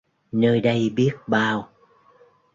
[0.31, 1.69] Nơi đây biết bao